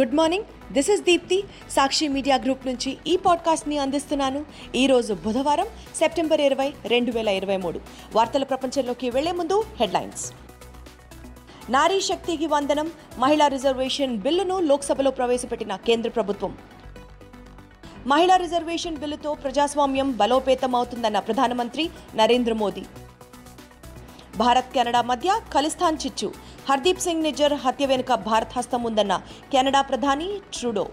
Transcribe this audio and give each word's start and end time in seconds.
Good 0.00 0.14
morning 0.14 0.72
this 0.72 0.90
is 0.90 1.02
Deepti 1.02 1.44
Sakshi 1.70 2.08
media 2.08 2.36
group 2.36 2.66
నుంచి 2.66 2.98
ఈ 3.06 3.16
పాడ్కాస్ట్ని 3.16 3.78
అందిస్తున్నాను. 3.78 4.46
ఈరోజు 4.74 5.14
బుధవారం 5.14 5.66
సెప్టెంబర్ 5.94 6.40
ఇరవై 6.40 6.72
రెండు 6.86 7.12
వేల 7.12 7.28
ఇరవై 7.28 7.56
మూడు. 7.56 7.80
వార్తల 8.14 8.44
ప్రపంచంలోకి 8.44 9.10
వెళ్ళే 9.10 9.32
ముందు 9.32 9.64
హెడ్లైన్స్. 9.80 10.32
నారీ 11.70 12.00
శక్తికి 12.00 12.46
వందనం 12.46 12.92
మహిళా 13.18 13.48
రిజర్వేషన్ 13.48 14.18
బిల్లును 14.18 14.60
లోక్సభలో 14.60 15.10
ప్రవేశపెట్టిన 15.10 15.76
కేంద్ర 15.76 16.10
ప్రభుత్వం. 16.10 16.58
మహిళా 18.06 18.36
రిజర్వేషన్ 18.36 18.96
బిల్లుతో 18.96 19.34
ప్రజాస్వామ్యం 19.34 20.12
బలోపేతం 20.12 20.76
అవుతుందన్న 20.76 21.18
ప్రధానమంత్రి 21.18 21.90
నరేంద్ర 22.14 22.52
మోదీ. 22.52 22.82
భారత్ 24.36 24.72
కెనడా 24.74 25.02
మధ్య 25.02 25.40
ఖలిస్తాన్ 25.54 25.98
చిచ్చు. 26.06 26.51
హర్దీప్ 26.68 27.00
సింగ్ 27.00 27.22
నిజర్ 27.22 27.54
హత్య 27.54 27.86
వెనుక 27.86 28.14
భారత్ 28.14 28.52
హస్తం 28.56 28.82
ఉందన్న 28.82 29.14
కెనడా 29.52 29.80
ప్రధాని 29.80 30.28
ట్రూడో. 30.52 30.84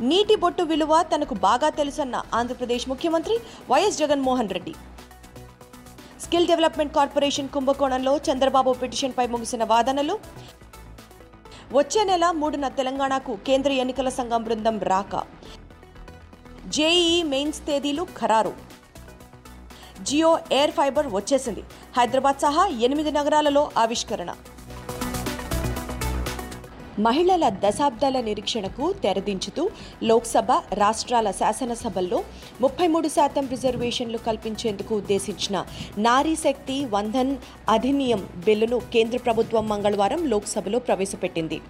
నీటి 0.00 0.34
బొట్టు 0.36 0.62
విలువ 0.62 1.02
తనకు 1.02 1.34
బాగా 1.34 1.68
తెలుసన్న 1.68 2.22
ఆంధ్రప్రదేశ్ 2.34 2.88
ముఖ్యమంత్రి 2.88 3.36
YS 3.70 3.98
Jaganmohan 3.98 4.50
Reddy. 4.50 4.74
Skill 6.20 6.46
development 6.46 6.94
corporation 6.94 7.48
కుంభకోణంలో 7.48 8.16
చంద్రబాబు 8.28 8.72
పిటిషన్పై 8.72 9.26
ముగిసిన 9.26 9.64
వాదనలు. 9.64 10.18
వచ్చే 11.72 12.04
నెల 12.04 12.30
మూడున 12.30 12.68
తెలంగాణకు 12.68 13.38
కేంద్ర 13.46 13.72
ఎన్నికల 13.72 14.08
సంఘం 14.08 14.42
బృందం 14.42 14.78
రాక. 14.92 15.14
జేఈఈ 16.66 17.22
మెయిన్స్ 17.22 17.66
తేదీలు 17.66 18.06
ఖరారు. 18.18 18.52
జియో 20.02 20.38
ఎయిర్ 20.52 20.70
ఫైబర్ 20.70 21.08
వచ్చేసింది. 21.14 21.62
హైదరాబాద్ 21.96 22.40
సహా 22.42 22.64
ఎనిమిది 22.86 23.10
నగరాలలో 23.16 23.62
ఆవిష్కరణ. 23.82 24.30
మహిళల 27.06 27.44
దశాబ్దాల 27.64 28.16
నిరీక్షణకు 28.26 28.84
తెరదించుతూ 29.04 29.62
లోక్సభ 30.08 30.50
రాష్ట్రాల 30.80 31.28
శాసనసభల్లో 31.40 32.18
ముప్పై 32.64 32.86
మూడు 32.94 33.08
శాతం 33.16 33.44
రిజర్వేషన్లు 33.54 34.18
కల్పించేందుకు 34.28 34.92
ఉద్దేశించిన 35.02 35.56
నారీ 36.06 36.34
శక్తి 36.46 36.76
వంధన్ 36.94 37.34
అధినియం 37.76 38.22
బిల్లును 38.46 38.80
కేంద్ర 38.94 39.20
ప్రభుత్వం 39.28 39.66
మంగళవారం 39.72 40.22
లోక్సభలో 40.34 40.80
ప్రవేశపెట్టింది. 40.88 41.60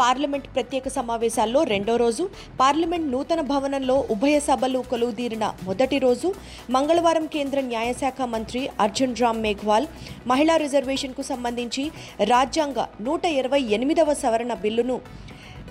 పార్లమెంట్ 0.00 0.48
ప్రత్యేక 0.54 0.88
సమావేశాల్లో 0.88 1.62
రెండో 1.62 1.96
రోజు 1.96 2.24
పార్లమెంట్ 2.60 3.10
నూతన 3.12 3.40
భవనంలో 3.40 3.96
ఉభయ 4.10 4.40
సభలు 4.40 4.80
కొలువుదీరిన 4.90 5.54
మొదటి 5.64 5.98
రోజు 5.98 6.34
మంగళవారం 6.70 7.26
కేంద్ర 7.26 7.60
న్యాయశాఖ 7.60 8.22
మంత్రి 8.34 8.62
అర్జున్ 8.80 9.16
రామ్ 9.22 9.42
మేఘ్వాల్ 9.42 9.86
మహిళా 10.26 10.56
రిజర్వేషన్కు 10.56 11.22
సంబంధించి 11.22 11.84
రాజ్యాంగ 12.24 12.80
నూట 13.00 13.24
ఇరవై 13.40 13.62
ఎనిమిదవ 13.78 14.14
సవరణ 14.14 14.54
బిల్లును 14.54 15.00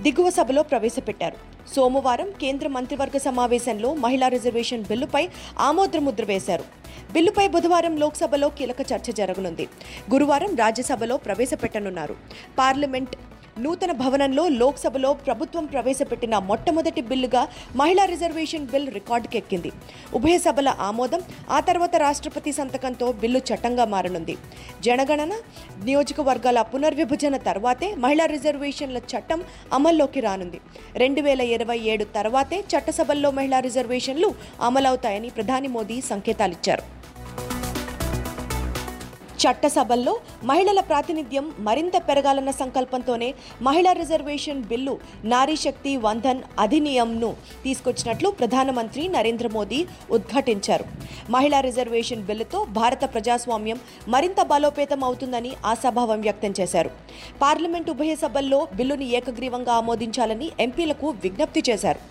దిగువ 0.03 0.29
సభలో 0.29 0.61
ప్రవేశపెట్టారు. 0.63 1.37
సోమవారం 1.73 2.29
కేంద్ర 2.41 2.67
మంత్రివర్గ 2.67 3.17
సమావేశంలో 3.17 3.93
మహిళా 4.05 4.27
రిజర్వేషన్ 4.27 4.87
బిల్లుపై 4.89 5.21
ఆమోద్రముద్ర 5.59 6.25
వేశారు. 6.31 6.65
బిల్లుపై 7.13 7.45
బుధవారం 7.47 7.93
లోక్సభలో 8.01 8.49
కీలక 8.49 8.81
చర్చ 8.91 9.11
జరగనుంది. 9.19 9.65
గురువారం 10.13 10.51
రాజ్యసభలో 10.55 11.17
ప్రవేశపెట్టనున్నారు. 11.17 12.15
పార్లమెంట్ 12.59 13.15
నూతన 13.59 13.91
భవనంలో 13.91 14.47
లోక్సభలో 14.49 15.13
ప్రభుత్వం 15.13 15.65
ప్రవేశపెట్టిన 15.65 16.37
మొట్టమొదటి 16.37 17.01
బిల్లుగా 17.01 17.47
మహిళా 17.75 18.05
రిజర్వేషన్ 18.05 18.65
బిల్ 18.67 18.93
రికార్డుకెక్కింది. 18.93 19.71
ఉభయ 20.13 20.37
సభల 20.37 20.69
ఆమోదం 20.79 21.21
ఆ 21.49 21.59
తర్వాత 21.59 21.95
రాష్ట్రపతి 21.95 22.51
సంతకంతో 22.51 23.11
బిల్లు 23.11 23.41
చట్టంగా 23.49 23.85
మారనుంది. 23.85 24.37
జనగణన 24.81 25.33
నియోజకవర్గాల 25.83 26.61
పునర్విభజన 26.61 27.37
తర్వాతే 27.37 27.95
మహిళా 27.95 28.25
రిజర్వేషన్ల 28.25 28.97
చట్టం 28.97 29.43
అమల్లోకి 29.73 30.19
రానుంది. 30.19 30.61
రెండు 30.95 31.21
వేల 31.21 31.41
ఇరవై 31.41 31.79
ఏడు 31.79 32.03
తర్వాతే 32.03 32.59
చట్టసభల్లో 32.59 33.31
మహిళా 33.31 33.59
రిజర్వేషన్లు 33.59 34.35
అమలవుతాయని 34.61 35.29
ప్రధాని 35.29 35.67
మోదీ 35.67 36.01
సంకేతాలిచ్చారు. 36.01 37.02
చట్టసభల్లో 39.43 40.19
మహిళల 40.43 40.79
ప్రాతినిధ్యం 40.79 41.45
మరింత 41.59 41.95
పెరగాలన్న 42.09 42.51
సంకల్పంతోనే 42.51 43.29
మహిళా 43.61 43.91
రిజర్వేషన్ 43.93 44.63
బిల్లు 44.63 44.99
నారీశక్తి 45.25 45.97
వంధన్ 45.97 46.41
అధినియంను 46.59 47.35
తీసుకొచ్చినట్లు 47.63 48.29
ప్రధానమంత్రి 48.29 49.07
నరేంద్ర 49.07 49.47
మోదీ 49.47 49.79
ఉద్ఘాటించారు. 50.11 50.85
మహిళా 51.29 51.59
రిజర్వేషన్ 51.59 52.23
బిల్లుతో 52.23 52.65
భారత 52.79 53.03
ప్రజాస్వామ్యం 53.13 53.79
మరింత 54.07 54.41
బలోపేతం 54.41 55.03
అవుతుందని 55.03 55.53
ఆశాభావం 55.65 56.21
వ్యక్తం 56.21 56.53
చేశారు. 56.59 56.91
పార్లమెంట్ 57.41 57.89
ఉభయ 57.89 58.15
సభల్లో 58.15 58.67
బిల్లుని 58.75 59.09
ఏకగ్రీవంగా 59.09 59.73
ఆమోదించాలని 59.73 60.49
ఎంపీలకు 60.59 61.09
విజ్ఞప్తి 61.23 61.63
చేశారు. 61.69 62.01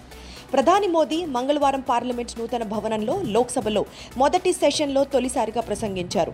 ప్రధాని 0.52 0.86
మోదీ 0.86 1.24
మంగళవారం 1.24 1.80
పార్లమెంట్ 1.80 2.38
నూతన 2.38 2.62
భవనంలో 2.62 3.22
లోక్సభలో 3.22 3.84
మొదటి 4.16 4.52
సెషన్లో 4.52 5.04
తొలిసారిగా 5.04 5.60
ప్రసంగించారు. 5.60 6.32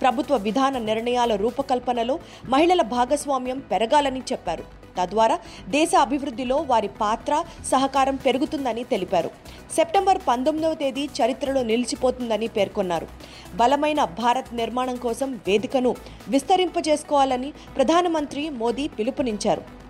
ప్రభుత్వ 0.00 0.36
విధాన 0.36 0.78
నిర్ణయాల 0.78 1.34
రూపకల్పనలో 1.34 2.18
మహిళల 2.48 2.82
భాగస్వామ్యం 2.82 3.58
పెరగాలని 3.58 4.22
చెప్పారు. 4.32 4.64
తద్వారా 5.00 5.38
దేశ 5.68 5.90
అభివృద్ధిలో 6.00 6.56
వారి 6.56 6.88
పాత్ర 6.88 7.44
సహకారం 7.66 8.16
పెరుగుతుందని 8.16 8.84
తెలిపారు. 8.84 9.30
సెప్టెంబర్ 9.76 10.18
పంతొమ్మిదవ 10.28 10.74
తేదీ 10.74 11.08
చరిత్రలో 11.20 11.62
నిలిచిపోతుందని 11.62 12.46
పేర్కొన్నారు. 12.46 13.06
బలమైన 13.54 14.04
భారత్ 14.04 14.54
నిర్మాణం 14.54 14.96
కోసం 14.96 15.40
వేదికను 15.46 15.96
విస్తరింపజేసుకోవాలని 16.28 17.52
ప్రధానమంత్రి 17.76 18.48
మోదీ 18.48 18.88
పిలుపునిచ్చారు. 18.88 19.83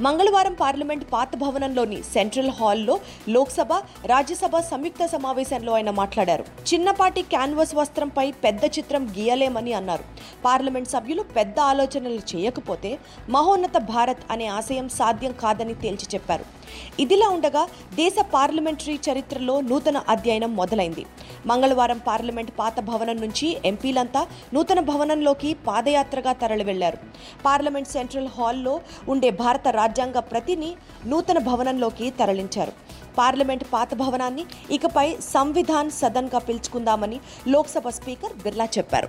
మంగళవారం 0.00 0.54
పార్లమెంట్ 0.54 1.04
పాత 1.12 1.36
భవనంలోని 1.36 2.02
సెంట్రల్ 2.02 2.50
హాల్లో 2.50 3.00
లోక్సభ 3.28 3.72
రాజ్యసభ 4.06 4.58
సంయుక్త 4.58 5.06
సమావేశంలో 5.06 5.72
ఆయన 5.72 5.90
మాట్లాడారు. 5.90 6.44
చిన్నపాటి 6.74 7.22
క్యాన్వస్ 7.22 7.74
వస్త్రంపై 7.74 8.30
పెద్ద 8.30 8.64
చిత్రం 8.64 9.14
గీయలేమని 9.18 9.72
అన్నారు. 9.72 10.04
పార్లమెంట్ 10.44 10.88
సభ్యులు 10.88 11.22
పెద్ద 11.22 11.60
ఆలోచనలు 11.60 12.36
చేయకపోతే 12.36 12.98
మహోన్నత 13.28 13.78
భారత్ 13.78 14.24
అనే 14.30 14.46
ఆశయం 14.46 14.88
సాధ్యం 14.88 15.32
కాదని 15.32 15.74
తేల్చి 15.74 16.08
చెప్పారు. 16.14 16.61
ఇదిలా 17.02 17.28
ఉండగా 17.36 17.62
దేశ 17.94 18.14
పార్లమెంటరీ 18.34 18.96
చరిత్రలో 19.06 19.56
నూతన 19.60 19.98
అధ్యయనం 20.08 20.56
మొదలైంది. 20.56 21.04
మంగళవారం 21.46 22.00
పార్లమెంట్ 22.08 22.52
పాత 22.58 22.80
భవనం 22.80 23.16
నుంచి 23.16 23.48
ఎంపీలంతా 23.64 24.26
నూతన 24.54 24.80
భవనంలోకి 24.90 25.54
పాదయాత్రగా 25.68 26.32
తరలి 26.32 26.64
వెళ్ళారు 26.64 26.98
పార్లమెంట్ 27.46 27.88
సెంట్రల్ 27.88 28.28
హాల్లో 28.36 28.80
ఉండే 29.08 29.30
భారత 29.30 29.68
రాజ్యాంగ 29.68 30.18
ప్రతిని 30.18 30.70
నూతన 31.06 31.38
భవనంలోకి 31.38 32.10
తరలించారు. 32.20 32.72
పార్లమెంట్ 33.18 33.64
పాత 33.72 33.94
భవనాన్ని 33.94 34.44
ఇకపై 34.70 35.08
సంవిధాన్ 35.32 35.90
సదన్గా 35.90 36.38
పిలుచుకుందామని 36.38 37.20
లోక్సభ 37.48 37.88
స్పీకర్ 37.88 38.36
బిర్లా 38.44 38.68
చెప్పారు. 38.78 39.08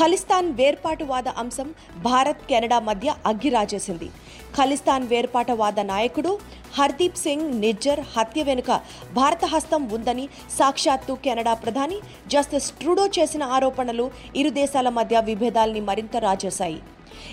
ఖలిస్తాన్ 0.00 0.48
వేర్పాటువాద 0.58 1.28
అంశం 1.28 1.68
భారత్ 2.02 2.42
కెనడా 2.50 2.78
మధ్య 2.80 3.14
అగ్గిరాజేసింది. 3.26 4.08
ఖలిస్తాన్ 4.56 5.06
వేర్పాటవాద 5.08 5.80
నాయకుడు 5.92 6.32
హర్దీప్ 6.78 7.18
సింగ్ 7.24 7.46
నిజ్జర్ 7.60 8.00
హత్య 8.16 8.42
వెనుక 8.42 8.70
భారత 9.14 9.44
హస్తం 9.44 9.82
ఉందని 9.96 10.24
సాక్షాత్తు 10.58 11.14
కెనడా 11.24 11.54
ప్రధాని 11.54 11.98
జస్టిస్ 12.26 12.70
ట్రూడో 12.80 13.06
చేసిన 13.18 13.42
ఆరోపణలు 13.56 14.06
ఇరు 14.36 14.50
దేశాల 14.60 14.88
మధ్య 14.98 15.20
విభేదాల్ని 15.20 15.80
మరింత 15.80 16.16
రాజేశాయి. 16.28 16.80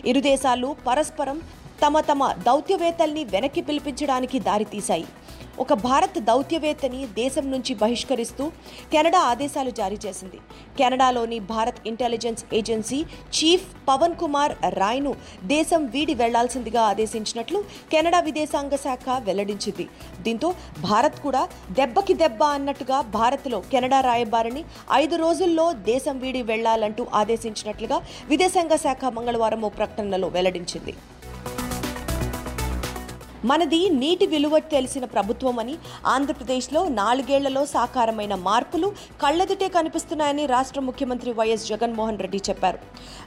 ఇరు 0.05 0.21
దేశాలు 0.31 0.69
పరస్పరం 0.87 1.39
తమ 1.83 1.99
తమ 1.99 2.31
దౌత్యవేత్తల్ని 2.45 3.23
వెనక్కి 3.33 3.61
పిలిపించడానికి 3.61 4.37
దారితీశాయి. 4.39 5.07
ఒక 5.63 5.73
భారత్ 5.85 6.17
దౌత్యవేత్తని 6.29 6.99
దేశం 7.19 7.45
నుంచి 7.53 7.73
బహిష్కరిస్తూ 7.81 8.43
కెనడా 8.91 9.19
ఆదేశాలు 9.31 9.71
జారీ 9.79 9.97
చేసింది. 10.05 10.37
కెనడాలోని 10.79 11.37
Bharat 11.53 11.79
intelligence 11.91 12.43
agency 12.59 12.99
chief 13.37 13.65
Pavan 13.89 14.15
Kumar 14.21 14.53
రాయ్ను 14.81 15.13
దేశం 15.53 15.81
వీడి 15.95 16.15
వెళ్ళాల్సిందిగా 16.21 16.83
ఆదేశించినట్లు 16.91 17.61
కెనడా 17.93 18.21
విదేశాంగ 18.27 18.75
శాఖ 18.85 19.17
వెల్లడించింది. 19.27 19.87
దీంతో 20.27 20.51
భారత్ 20.87 21.19
కూడా 21.25 21.43
దెబ్బకి 21.79 22.15
దెబ్బ 22.23 22.43
అన్నట్టుగా 22.59 22.99
భారత్లో 23.17 23.59
కెనడా 23.73 24.01
రాయబారిని 24.09 24.63
ఐదు 25.01 25.15
రోజుల్లో 25.25 25.67
దేశం 25.91 26.17
వీడి 26.25 26.43
వెళ్ళాలంటూ 26.53 27.05
ఆదేశించినట్లుగా 27.21 27.99
విదేశాంగ 28.33 28.75
శాఖ 28.87 29.05
మంగళవారం 29.19 29.63
ఓ 29.69 29.71
ప్రకటనలో 29.81 30.29
వెల్లడించింది. 30.37 30.95
మనది 33.45 33.89
నీటి 33.89 34.25
విలువ 34.25 34.59
తెలిసిన 34.59 35.05
ప్రభుత్వం 35.05 35.59
అని 35.59 35.77
ఆంధ్రప్రదేశ్లో 36.05 36.87
నాలుగేళ్ళలో 36.87 37.65
సాకారమైన 37.65 38.35
మార్పులు 38.35 38.93
కళ్ళెదుటే 39.23 39.67
కనిపిస్తున్నాయని 39.67 40.45
రాష్ట్ర 40.45 40.79
ముఖ్యమంత్రి 40.79 41.33
వైఎస్ 41.33 41.67
జగన్మోహన్ 41.67 42.19
రెడ్డి 42.19 42.41
చెప్పారు. 42.49 42.79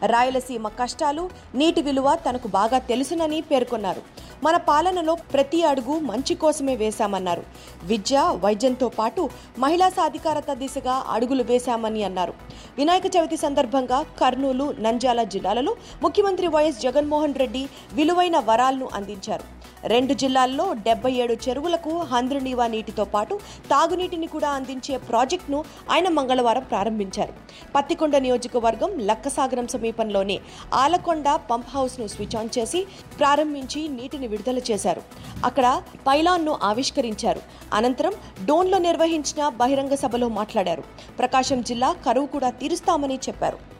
రాయలసీమ 0.07 0.69
కష్టాలు 0.69 1.31
నీటి 1.55 1.83
విలువ 1.83 2.15
తనకు 2.15 2.49
బాగా 2.49 2.79
తెలుసునని 2.79 3.41
పేర్కొన్నారు. 3.41 4.03
మన 4.45 4.57
పాలనలో 4.57 5.15
ప్రతి 5.15 5.63
అడుగు 5.63 5.99
మంచి 5.99 6.35
కోసమే 6.35 6.77
వేశామన్నారు. 6.77 7.43
విద్య 7.85 8.39
వైద్యంతో 8.45 8.89
పాటు 8.89 9.31
మహిళా 9.59 9.89
సాధికారత 9.89 10.51
దిశగా 10.53 11.05
అడుగులు 11.09 11.43
వేశామని 11.43 12.05
అన్నారు. 12.05 12.35
వినాయక 12.79 13.07
చవితి 13.17 13.37
సందర్భంగా 13.37 14.03
కర్నూలు 14.03 14.75
నంద్యాల 14.81 15.23
జిల్లాలలో 15.23 15.77
ముఖ్యమంత్రి 16.03 16.47
వైఎస్ 16.47 16.81
జగన్మోహన్ 16.81 17.35
రెడ్డి 17.35 17.69
విలువైన 17.93 18.39
వరాలను 18.39 18.89
అందించారు. 18.95 19.61
రెండు 20.01 20.15
జిల్లాల్లో 20.15 20.67
డెబ్బై 20.85 21.11
ఏడు 21.13 21.35
చెరువులకు 21.45 21.91
హంద్రునీవా 22.11 22.67
నీటితో 22.75 23.05
పాటు 23.15 23.35
తాగునీటిని 23.71 24.27
కూడా 24.35 24.51
అందించే 24.59 24.95
ప్రాజెక్టును 25.09 25.59
ఆయన 25.91 26.09
మంగళవారం 26.09 26.65
ప్రారంభించారు. 26.71 27.33
పత్తికొండ 27.75 28.17
నియోజకవర్గం 28.17 28.91
లక్కసాగరం 29.09 29.67
సమీపంలోని 29.67 30.37
ఆలకొండ 30.75 31.29
పంప్ 31.51 31.69
హౌస్ను 31.75 32.07
స్విచ్ 32.07 32.37
ఆన్ 32.37 32.53
చేసి 32.59 32.81
ప్రారంభించి 33.19 33.83
నీటిని 33.89 34.27
విడుదల 34.27 34.59
చేశారు. 34.71 35.03
అక్కడ 35.45 35.83
పైలాన్ను 36.07 36.55
ఆవిష్కరించారు. 36.71 37.43
అనంతరం 37.75 38.17
డోన్లో 38.45 38.79
నిర్వహించిన 38.79 39.49
బహిరంగ 39.61 39.95
సభలో 40.05 40.29
మాట్లాడారు. 40.39 40.85
ప్రకాశం 41.19 41.61
జిల్లా 41.63 41.93
కరువు 42.07 42.27
కూడా 42.37 42.51
తీరుస్తామని 42.63 43.19
చెప్పారు. 43.29 43.80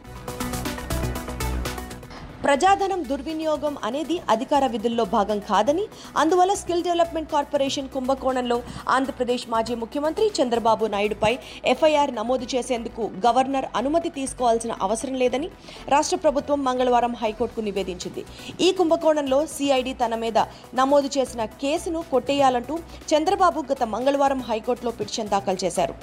ప్రజాధనం 2.45 3.01
దుర్వినియోగం 3.09 3.75
అనేది 3.87 4.15
అధికార 4.33 4.63
విధుల్లో 4.73 5.03
భాగం 5.15 5.39
కాదని 5.49 5.83
అందువల్ల 6.21 6.53
స్కిల్ 6.61 6.83
డెవలప్మెంట్ 6.87 7.29
కార్పొరేషన్ 7.33 7.91
కుంభకోణంలో 7.95 8.57
ఆంధ్రప్రదేశ్ 8.95 9.45
మాజీ 9.53 9.75
ముఖ్యమంత్రి 9.81 10.25
చంద్రబాబు 10.37 10.85
నాయుడుపై 10.93 11.31
ఎఫ్ఐఆర్ 11.73 12.11
నమోదు 12.19 12.45
చేసేందుకు 12.53 13.03
గవర్నర్ 13.25 13.67
అనుమతి 13.79 14.11
తీసుకోవాల్సిన 14.17 14.75
అవసరం 14.87 15.17
లేదని 15.23 15.49
రాష్ట్ర 15.93 16.19
ప్రభుత్వం 16.23 16.59
మంగళవారం 16.69 17.13
హైకోర్టుకు 17.21 17.63
నివేదించింది. 17.67 18.23
ఈ 18.65 18.69
కుంభకోణంలో 18.79 19.39
సిఐడి 19.55 19.93
తన 20.01 20.15
మీద 20.23 20.37
నమోదు 20.81 21.11
చేసిన 21.17 21.45
కేసును 21.63 22.01
కొట్టేయాలంటూ 22.13 22.77
చంద్రబాబు 23.13 23.65
గత 23.71 23.83
మంగళవారం 23.93 24.43
హైకోర్టులో 24.49 24.93
పిటిషన్ 24.99 25.31
దాఖలు 25.35 25.61
చేశారు. 25.65 25.95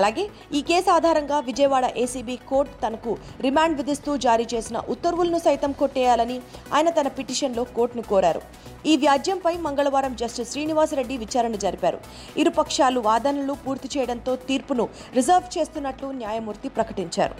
అలాగే 0.00 0.26
ఈ 0.58 0.62
కేసు 0.72 0.90
ఆధారంగా 0.98 1.40
విజయవాడ 1.50 1.84
ఏసీబీ 2.04 2.38
కోర్టు 2.52 2.76
తనకు 2.84 3.14
రిమాండ్ 3.48 3.78
విధిస్తూ 3.82 4.12
జారీ 4.28 4.48
చేసిన 4.54 4.76
ఉత్తర్వులను 4.96 5.42
సైతం 5.48 5.72
కొట్టేయాలని 5.86 6.38
ఆయన 6.74 6.88
తన 7.00 7.08
పిటిషన్లో 7.18 7.64
కోర్టును 7.76 8.02
కోరారు. 8.12 8.42
ఈ 8.90 8.94
వ్యాజ్యంపై 9.02 9.52
మంగళవారం 9.66 10.12
జస్టిస్ 10.22 10.50
శ్రీనివాసరెడ్డి 10.52 11.16
విచారణ 11.24 11.54
జరిపారు. 11.64 11.98
ఇరు 12.42 12.50
పక్షాలు 12.60 13.00
వాదనలు 13.10 13.56
పూర్తి 13.66 13.88
చేయడంతో 13.96 14.34
తీర్పును 14.48 14.86
రిజర్వ్ 15.18 15.58
చేస్తున్నట్లు 15.58 16.10
న్యాయమూర్తి 16.22 16.68
ప్రకటించారు. 16.78 17.36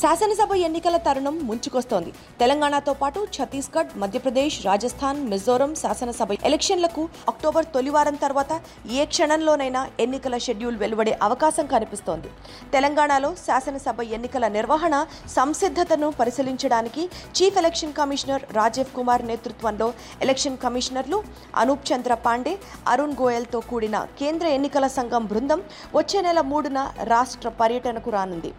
శాసనసభ 0.00 0.52
ఎన్నికల 0.66 0.96
తరుణం 1.06 1.34
ముంచుకొస్తోంది. 1.48 2.10
తెలంగాణతో 2.40 2.92
పాటు 3.00 3.20
ఛత్తీస్గఢ్ 3.36 3.90
మధ్యప్రదేశ్ 4.02 4.56
రాజస్థాన్ 4.66 5.18
మిజోరం 5.30 5.72
శాసనసభ 5.80 6.36
ఎలక్షన్లకు 6.48 7.02
అక్టోబర్ 7.32 7.66
తొలివారం 7.74 8.16
తర్వాత 8.22 8.52
ఏ 8.98 9.04
క్షణంలోనైనా 9.12 9.80
ఎన్నికల 10.04 10.36
షెడ్యూల్ 10.44 10.78
వెలువడే 10.82 11.12
అవకాశం 11.26 11.66
కనిపిస్తోంది. 11.72 12.30
తెలంగాణలో 12.74 13.30
శాసనసభ 13.46 14.06
ఎన్నికల 14.18 14.48
నిర్వహణ 14.56 14.94
సంసిద్ధతను 15.36 16.08
పరిశీలించడానికి 16.20 17.04
chief 17.36 17.58
election 17.62 17.96
commissioner 18.00 18.46
Rajiv 18.60 18.94
Kumar 18.98 19.26
నేతృత్వంలో 19.32 19.90
ఎలక్షన్ 20.26 20.58
కమిషనర్లు 20.64 21.20
అనూప్ 21.64 21.84
చంద్ర 21.90 22.14
పాండే 22.28 22.54
అరుణ్ 22.94 23.18
గోయల్తో 23.22 23.60
కూడిన 23.72 23.98
కేంద్ర 24.22 24.46
ఎన్నికల 24.60 24.86
సంఘం 24.98 25.22
బృందం 25.34 25.62
వచ్చే 25.98 26.20
నెల 26.28 26.40
మూడున 26.54 26.78
రాష్ట్ర 27.12 27.48
పర్యటనకు 27.62 28.10
రానుంది. 28.18 28.52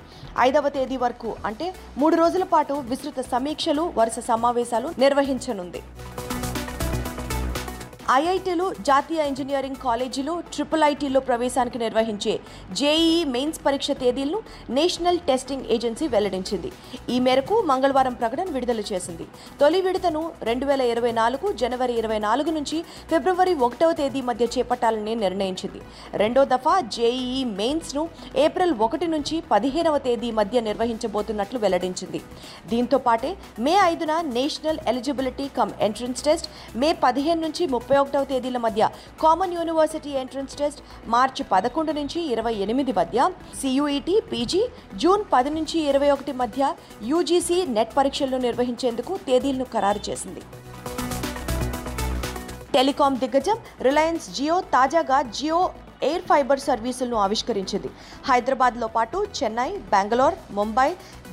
ఐదవ 0.48 0.68
తేదీ 0.78 1.00
వరకు 1.06 1.28
అంటే 1.46 1.68
మూడు 1.98 2.16
రోజుల 2.16 2.44
పాటు 2.44 2.74
విస్తృత 2.92 3.22
సమీక్షలు 3.32 3.94
వరుస 3.98 4.20
సమావేశాలు 4.32 4.90
నిర్వహించనుంది. 5.00 5.82
ఐఐటీలు 8.18 8.66
జాతీయ 8.88 9.26
ఇంజనీరింగ్ 9.30 9.80
కాలేజీలు 9.84 10.34
ట్రిపుల్ 10.54 10.84
ఐటీలో 10.84 11.20
ప్రవేశానికి 11.20 11.80
నిర్వహించే 11.80 12.34
జేఈఈ 12.80 13.20
మెయిన్స్ 13.34 13.60
పరీక్ష 13.66 13.92
తేదీలను 13.92 14.40
నేషనల్ 14.78 15.20
టెస్టింగ్ 15.28 15.68
ఏజెన్సీ 15.76 16.08
వెల్లడించింది. 16.08 16.70
ఈ 17.10 17.18
మేరకు 17.26 17.56
మంగళవారం 17.62 18.14
ప్రకటన 18.14 18.48
విడుదల 18.56 18.84
చేసింది. 18.92 19.26
తొలి 19.60 19.82
విడతను 19.82 20.22
రెండు 20.50 20.66
వేల 20.66 20.82
ఇరవై 20.94 21.12
నాలుగు 21.12 21.52
జనవరి 21.62 21.94
ఇరవై 22.02 22.20
నాలుగు 22.20 22.52
నుంచి 22.58 22.80
ఫిబ్రవరి 23.12 23.54
ఒకటవ 23.68 23.92
తేదీ 23.92 24.22
మధ్య 24.30 24.48
చేపట్టాలని 24.56 25.16
నిర్ణయించింది. 25.16 25.82
రెండో 26.24 26.44
దఫా 26.46 26.76
జేఈఈ 26.98 27.44
మెయిన్స్ను 27.62 28.10
ఏప్రిల్ 28.46 28.76
ఒకటి 28.88 29.10
నుంచి 29.16 29.38
పదిహేనవ 29.52 29.98
తేదీ 30.08 30.32
మధ్య 30.42 30.60
నిర్వహించబోతున్నట్లు 30.70 31.60
వెల్లడించింది. 31.60 32.22
దీంతో 32.74 32.98
పాటే 32.98 33.32
మే 33.60 33.76
ఐదున 33.92 34.16
national 34.40 34.84
eligibility 34.88 35.48
cum 35.60 35.78
entrance 35.90 36.26
test 36.30 36.50
May 36.76 36.92
పదిహేను 37.08 37.42
నుంచి 37.48 37.64
ముప్పై 37.68 37.98
ఒకటవ 38.04 38.24
తేదీల 38.32 38.60
మధ్య 38.66 38.90
కామన్ 39.24 39.56
యూనివర్సిటీ 39.60 40.14
ఎంట్రన్స్ 40.24 40.58
టెస్ట్ 40.62 40.82
మార్చి 41.16 41.46
పదకొండు 41.54 41.94
నుంచి 42.00 42.22
ఇరవై 42.34 42.56
ఎనిమిది 42.66 42.94
మధ్య 43.00 43.30
సియుఈటి 43.62 44.16
పీజీ 44.32 44.64
జూన్ 45.04 45.24
పది 45.34 45.52
నుంచి 45.58 45.78
ఇరవై 45.92 46.10
ఒకటి 46.16 46.36
మధ్య 46.42 46.74
యూజీసీ 47.12 47.60
నెట్ 47.78 47.96
పరీక్షలను 48.00 48.42
నిర్వహించేందుకు 48.48 49.14
తేదీలను 49.28 49.68
ఖరారు 49.76 50.04
చేసింది. 50.10 50.44
టెలికాం 52.76 53.14
దిగ్గజం 53.22 53.58
రిలయన్స్ 53.88 54.28
జియో 54.36 54.58
తాజాగా 54.76 55.18
జియో 55.38 55.62
ఎయిర్ 56.10 56.26
ఫైబర్ 56.30 56.62
సర్వీసులను 56.68 57.18
ఆవిష్కరించింది. 57.26 57.90
హైదరాబాద్లో 58.30 58.90
పాటు 58.96 59.18
చెన్నై 59.40 59.70
బెంగళూరు 59.94 60.38
ముంబై 60.60 60.90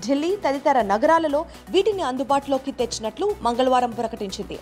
ఢిల్లీ 0.06 0.32
తదితర 0.44 0.78
నగరాలలో 0.92 1.40
వీటిని 1.74 2.02
అందుబాటులోకి 2.10 2.72
తెచ్చినట్లు 2.80 3.28
మంగళవారం 3.46 3.92
ప్రకటించింది. 4.00 4.58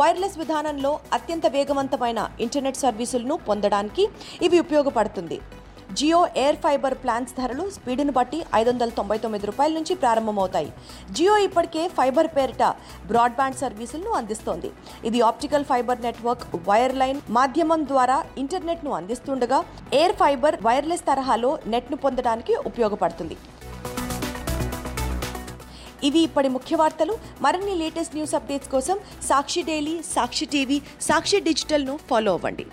వైర్లెస్ 0.00 0.38
విధానంలో 0.42 0.92
అత్యంత 1.18 1.46
వేగవంతమైన 1.56 2.22
ఇంటర్నెట్ 2.46 2.82
సర్వీసులను 2.86 3.36
పొందడానికి 3.50 4.06
ఇవి 4.48 4.58
ఉపయోగపడుతుంది. 4.66 5.38
జియో 5.94 6.20
ఎయిర్ 6.36 6.56
ఫైబర్ 6.56 6.94
ప్లాన్స్ 6.94 7.32
ధరలు 7.36 7.70
స్పీడ్ను 7.70 8.12
బట్టి 8.12 8.38
ఐదు 8.54 8.68
వందల 8.70 8.88
తొంభై 8.88 9.18
తొమ్మిది 9.18 9.46
రూపాయల 9.46 9.72
నుంచి 9.72 9.94
ప్రారంభమవుతాయి. 9.94 10.72
జియో 11.10 11.38
ఇప్పటికే 11.38 11.88
ఫైబర్ 11.88 12.28
పేరిట 12.36 12.62
బ్రాడ్బ్యాండ్ 13.10 13.58
సర్వీసులను 13.62 14.10
అందిస్తోంది. 14.10 14.70
ఇది 15.04 15.20
optical 15.20 15.64
fibre 15.64 16.00
network 16.06 16.56
wire 16.68 16.94
line 16.94 17.20
మాధ్యమం 17.30 17.84
ద్వారా 17.92 18.24
ఇంటర్నెట్ను 18.38 18.90
అందిస్తుండగా 18.90 19.64
ఎయిర్ 19.92 20.16
ఫైబర్ 20.22 20.58
వైర్లెస్ 20.68 21.06
తరహాలో 21.10 21.58
నెట్ను 21.66 21.96
పొందడానికి 21.96 22.54
ఉపయోగపడుతుంది. 22.54 23.36
ఇవి 26.04 26.20
ఇప్పటి 26.20 26.48
ముఖ్య 26.48 26.76
వార్తలు. 26.76 27.14
మరిన్ని 27.44 27.74
లేటెస్ట్ 27.74 28.14
న్యూస్ 28.14 28.34
అప్డేట్స్ 28.34 28.70
కోసం 28.70 28.98
సాక్షి 29.28 29.62
డైలీ 29.62 30.02
సాక్షి 30.14 30.46
టీవీ 30.46 30.82
సాక్షి 31.00 31.40
డిజిటల్ను 31.40 31.98
ఫాలో 32.10 32.32
అవ్వండి. 32.32 32.66